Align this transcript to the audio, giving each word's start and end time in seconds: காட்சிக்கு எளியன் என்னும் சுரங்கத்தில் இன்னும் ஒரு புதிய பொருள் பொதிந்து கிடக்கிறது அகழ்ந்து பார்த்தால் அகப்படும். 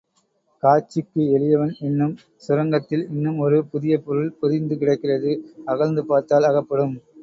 காட்சிக்கு 0.63 1.23
எளியன் 1.35 1.75
என்னும் 1.79 2.15
சுரங்கத்தில் 2.45 3.05
இன்னும் 3.13 3.37
ஒரு 3.37 3.59
புதிய 3.71 4.01
பொருள் 4.07 4.35
பொதிந்து 4.41 4.77
கிடக்கிறது 4.77 5.33
அகழ்ந்து 5.65 6.03
பார்த்தால் 6.05 6.49
அகப்படும். 6.51 6.95